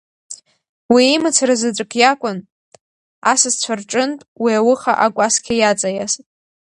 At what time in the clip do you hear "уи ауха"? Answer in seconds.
4.43-4.93